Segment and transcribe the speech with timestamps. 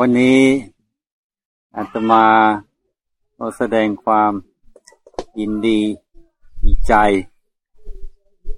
[0.00, 0.40] วันนี้
[1.76, 2.24] อาตมา
[3.58, 4.32] แสดงความ
[5.38, 5.80] ยินดี
[6.64, 6.94] ดีใจ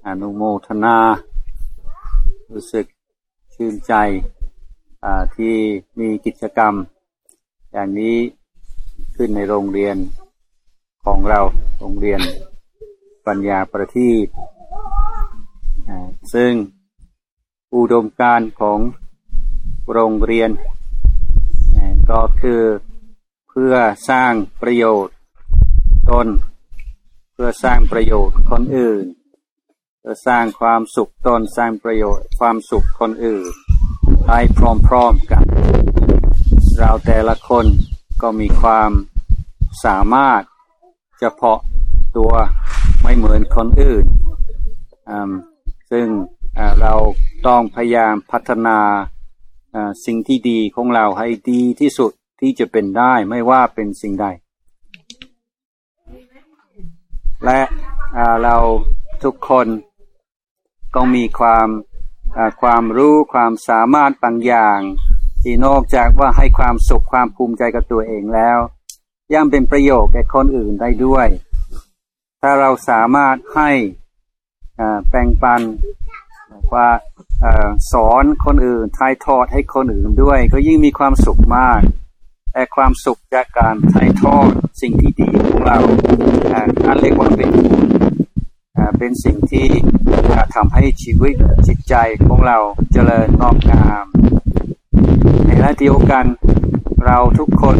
[0.07, 0.97] อนุโมทนา
[2.53, 2.87] รู้สึก
[3.55, 3.95] ชื่นใจ
[5.37, 5.55] ที่
[5.99, 6.75] มีกิจกรรม
[7.73, 8.17] อย่างนี้
[9.17, 9.97] ขึ้นในโรงเรียน
[11.05, 11.41] ของเรา
[11.79, 12.21] โรงเรียน
[13.27, 14.27] ปัญญาประทีป
[16.35, 16.53] ซึ่ง
[17.75, 18.79] อุดมการของ
[19.93, 20.51] โรงเรียน
[22.11, 22.63] ก็คือ
[23.49, 23.75] เพื่อ
[24.09, 24.33] สร้าง
[24.63, 25.15] ประโยชน์
[26.11, 26.27] ตน
[27.33, 29.05] เพื่อสร้างประโยชน์คนอื่น
[29.99, 33.53] เพื่อสร้างความสุขตนสร้างประโยชน์ความสุขคนอื่น
[34.29, 34.41] ให้
[34.87, 35.45] พร้อมๆกัน
[36.79, 37.67] เราแต่ละคน
[38.23, 38.91] ก็มีความ
[39.85, 40.43] สามารถ
[41.21, 41.59] เฉพาะ
[42.17, 42.33] ตัว
[43.03, 44.05] ไม่เหมือนคนอื่น
[45.91, 46.07] ซึ่ง
[46.81, 46.95] เรา
[47.47, 48.79] ต้องพยายามพัฒนา
[50.05, 54.27] สิ่งที่ดีของเราให้ดีที่สุดที่จะเป็นได้ไม่ว่าเป็นสิ่งใด
[57.45, 57.61] และ
[58.43, 58.57] เรา
[59.25, 59.67] ทุกคน
[60.95, 61.69] ก็มีความ
[62.63, 64.79] ความรู้ความสามารถบางอย่าง
[65.43, 68.59] ที่นอกจากว่าให้ความสุขความภูมิใจกับตัวเองแล้ว
[69.35, 71.29] ยังเป็นประโยชน์แก่คนอื่นได้ด้วย
[72.41, 73.71] ถ้าเราสามารถให้
[75.09, 75.63] แปลงปัน
[76.75, 76.89] ว่า
[77.93, 81.81] สอนคนอื่นทายทอดให้คนอื่นด้วย ก็ยิ่งมีความสุขมาก
[82.53, 84.49] แต่ความสุขจากการทายทอด
[84.81, 85.79] สิ่งที่ดีของเรา
[86.87, 87.51] อันเรียกว่าเป็น
[88.99, 89.67] เป็นสิ่งที่
[90.55, 91.35] ทำให้ชีวิต
[91.67, 91.95] จิตใจ
[92.27, 92.59] ของเรา
[92.93, 94.05] เจริญงอกงาม
[95.45, 96.25] ในขณะเดียวกัน
[97.07, 97.77] เราทุกคน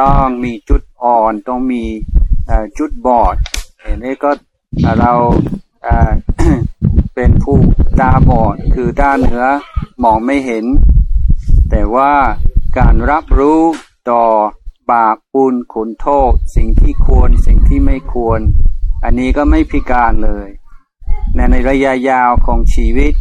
[0.00, 1.84] ต้องมีจุดอ่อนต้องมี
[2.78, 3.36] จุดบอด
[3.80, 4.30] อันี่ก็
[5.00, 5.12] เรา
[7.14, 7.58] เป็นผู้
[8.00, 9.46] ตาบอดคือด้านเหนือ
[10.02, 10.64] มองไม่เห็น
[11.70, 12.14] แต่ว่า
[12.78, 13.60] การรับรู้
[14.10, 14.24] ต่อ
[14.90, 18.40] บาปปุลขุนโทษ สิ่งที่ควรสิ่งที่ไม่ควร
[19.04, 20.48] อันนี้ก็ไม่พิการเลย
[21.34, 23.12] ในในระยะยาวของชีวิต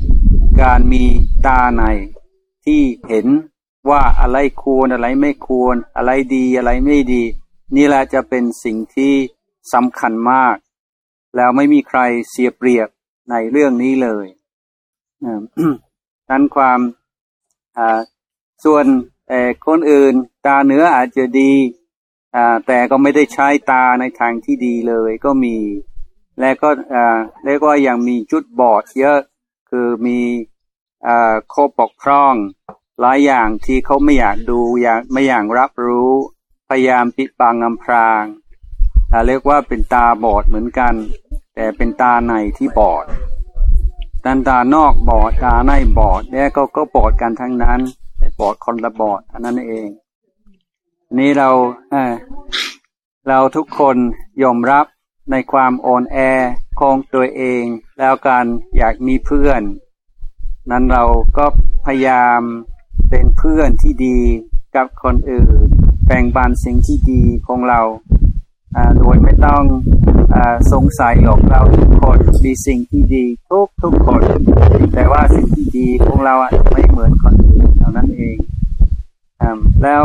[0.61, 1.03] การมี
[1.45, 1.83] ตาใน
[2.65, 3.27] ที่เห็น
[3.89, 7.23] ว่าอะไรควรอะไรไม่ควร อะไรดีอะไรไม่ดี
[7.75, 9.13] นี่แหละจะเป็นสิ่งที่
[9.73, 10.55] สำคัญมาก
[11.35, 11.99] แล้วไม่มีใคร
[12.29, 12.89] เสียเปรียบ
[13.29, 14.28] ในเรื่องนี้เลย
[16.29, 16.79] นั้นความ
[18.66, 18.85] ส่วน
[19.67, 20.13] คนอื่น
[20.45, 21.53] ตาเนื้ออาจจะดี
[22.67, 25.57] แต่ก็ไม่ได้ใช้ตาในทางที่ดีเลยก็มี
[26.39, 26.69] และก็
[27.45, 29.19] แล้วก็ยังมีจุดบอดเยอะ
[29.69, 30.19] คือมี
[31.50, 32.35] โคบกพร่อง
[33.00, 36.12] หลายอย่างที่เขาไม่อยากดูอยากไม่อยากรับรู้
[36.69, 38.23] พยายามปิดบังอำพราง
[39.28, 40.94] เรียกว่าเป็นตาบอดเหมือนกัน
[41.55, 43.05] แต่เป็นตาในที่บอด
[44.23, 47.79] ตันตานอกบอดตาในบอดเนี่ยก็ก็บอดกันทั้งนั้น
[48.17, 49.87] แต่บอดคนละบอดอันนั้นเอง
[51.17, 51.49] นี่เรา
[51.91, 53.95] เเราทุกคน
[54.43, 54.85] ยอมรับ
[55.31, 56.17] ในความอ่อนแอ
[56.79, 57.63] ของตัวเอง
[57.99, 58.45] แล้วการ
[58.77, 59.61] อยากมีเพื่อน
[60.71, 61.03] นั้นเรา
[61.37, 61.45] ก็
[61.85, 62.41] พยายาม
[63.09, 64.19] เป็นเพื่อนที่ดี
[64.75, 65.59] กับคนอื่น
[66.05, 67.81] แบ่งปันสิ่งที่ดีของเรา
[68.97, 69.63] โดยไม่ต้อง
[70.34, 70.38] อ
[70.72, 74.22] สงสัยหรอกเราทุกคนมีสิ่งที่ดีทุกทุกคน
[74.94, 76.35] แต่ว่าสิ่งที่ดีของเรา
[76.72, 78.38] ไม่เหมือนคนอื่นเท่านั้นเอง
[79.41, 79.44] อ
[79.83, 80.03] แล้ว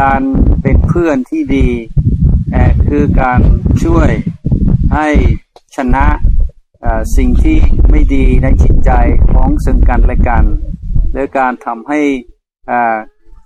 [0.00, 0.20] การ
[0.62, 1.68] เป็นเพื่อนที่ดี
[2.88, 3.40] คือการ
[3.84, 4.10] ช่วย
[4.94, 5.08] ให้
[5.76, 6.06] ชนะ
[7.16, 7.58] สิ่งที่
[7.90, 8.90] ไม่ดีในจิตใจ
[9.32, 10.44] ของซึ่งกันและกัน
[11.12, 12.00] หรือการทำให้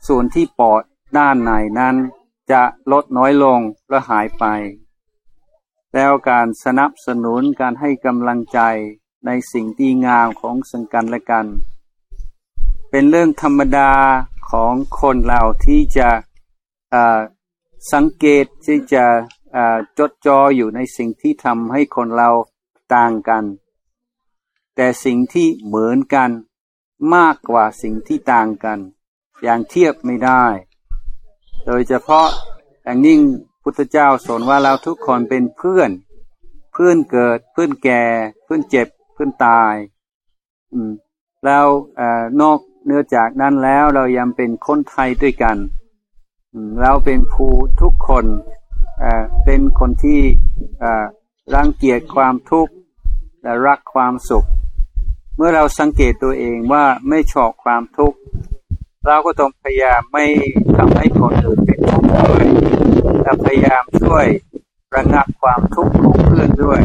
[0.08, 0.82] ส่วนที่ปอด
[1.18, 1.96] ด้านในนั้น
[2.50, 2.62] จะ
[2.92, 4.44] ลดน้อยลงและหายไป
[5.94, 8.60] แล้วการสนับสนุนการให้กำลังใจ
[9.26, 11.46] ในสิ่งที่งามของซึ่งกันและกัน
[12.90, 13.90] เป็นเรื่องธรรมดา
[14.50, 16.08] ของคนเราที่จะ
[17.92, 19.04] สังเกตที่จะ
[19.98, 22.30] จดจ่ออยู่ในสิ่งที่ทำให้คนเรา
[22.94, 23.44] ต่างกัน
[24.76, 26.30] แต่สิ่งที่เหมือนกัน
[27.14, 28.78] มากกว่าสิ่งที่ต่างกัน
[29.42, 30.44] อย่างเทียบไม่ได้
[31.66, 32.26] โดยเฉพาะ
[32.84, 33.20] อย่างนิ่ง
[33.62, 35.90] พุทธเจ้าสอนว่าเราทุกคนเป็นเพื่อน
[36.72, 38.02] เพื่อนเกิด เพื่อนแก่
[38.44, 39.74] เพื่อนเจ็บ เพื่อนตาย
[40.72, 40.90] อืม
[41.44, 41.66] แล้ว
[42.40, 45.56] นอกเนื้อจากนั้นแล้วเรายังเป็นคนไทยด้วยกัน
[46.80, 48.24] เราเป็นผู้ทุกคน
[49.44, 50.20] เป็นคนที่
[51.54, 52.72] รังเกียจความทุกข์
[53.42, 54.46] และรักความสุข
[55.36, 58.18] เมื่อเราสังเกตตัวเองว่าไม่ชอบความทุกข์
[59.06, 60.26] เราก็ต้องพยายามไม่
[60.76, 62.44] ทำให้คนอื่นเป็นทุกข์ด้วย
[63.22, 64.26] แต่พยายามช่วย
[64.96, 66.80] ระงับความทุกข์ของเพื่อนด้วย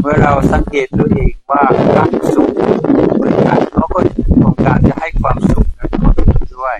[0.00, 1.62] เมื่อเราสังเกตตัวเองว่า
[1.96, 2.50] รักสุข
[3.16, 3.98] เหมือนกันเขาก็
[4.42, 6.76] ต้องการจะให้ความสุขกับคนอื่นด้วย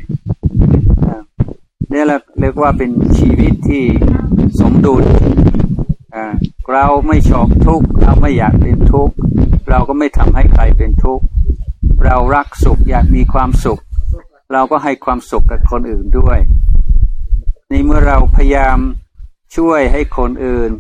[1.93, 3.85] นี่แหละเรียกว่าเป็นชีวิตที่
[4.61, 5.05] สมดุล
[6.73, 9.15] เราไม่ชอบทุกข์เราไม่อยากเป็นทุกข์
[9.71, 11.25] เราก็ไม่ทำให้ใครเป็นทุกข์
[12.05, 13.81] เรารักสุขอยากมีความสุข
[14.53, 16.39] เราก็ให้ความสุขกับคนอื่นด้วย
[17.69, 18.79] ในเมื่อเราพยายาม
[19.57, 20.71] ช่วยให้คนอื่น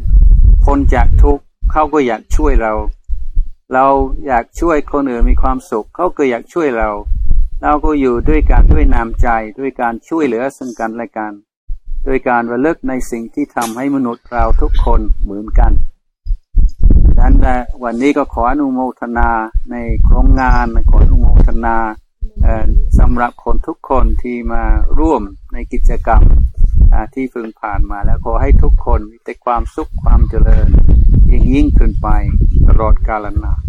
[0.64, 1.42] พ้นจากทุกข์
[1.72, 2.74] เขาก็อยากช่วยเรา
[3.74, 3.86] เรา
[4.26, 6.90] อยากช่วยคนอื่นมีความสุขเขาก็อยากช่วยเรา
[7.62, 9.28] เราก็อยู่ด้วยการด้วยนามใจ
[9.58, 11.32] ด้วยการช่วยเหลือซึ่งกันและกัน
[12.04, 15.72] โดยการระลึกในสิ่งที่ทำให้มนุษย์เราทุกคนเหมือนกัน
[17.18, 19.30] ดังนั้นวันนี้ก็ขออนุโมทนา
[19.70, 21.76] ในโครงงานขออนุโมทนา
[22.98, 24.64] สำหรับคนทุกคนที่มา
[24.98, 25.22] ร่วม
[25.52, 26.22] ในกิจกรรม
[27.14, 30.68] ที่เพิ่งผ่านมาแล้วขอให้ทุกคนมีแต่ความสุขความเจริญ
[31.30, 32.08] ยิ่งยิ่งขึ้นไป
[32.68, 33.60] ตลอดกาลนาน